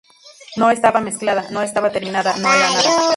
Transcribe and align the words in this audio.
No 0.55 0.71
estaba 0.71 0.99
mezclada, 0.99 1.45
no 1.51 1.61
estaba 1.61 1.91
terminada, 1.91 2.35
no 2.37 2.51
era 2.51 2.71
nada. 2.71 2.91